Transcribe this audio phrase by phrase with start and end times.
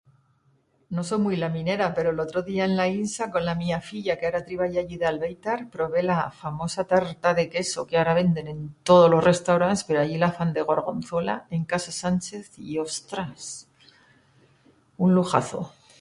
[0.99, 4.41] No so muit laminera, pero l'otro día en l'Aínsa con la mía filla que agora
[4.47, 8.59] triballa allí d'albéitar probé la famosa tarta de queso que agora venden en
[8.91, 13.43] todos los restaurants, pero allí la fan de gorgonzola, en Casa Sánchez y ostrás,
[15.03, 15.61] un lujazo.